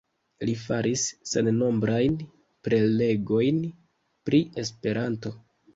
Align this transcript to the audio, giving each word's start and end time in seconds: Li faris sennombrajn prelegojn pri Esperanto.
Li 0.49 0.53
faris 0.61 1.03
sennombrajn 1.33 2.17
prelegojn 2.69 3.61
pri 4.29 4.43
Esperanto. 4.67 5.39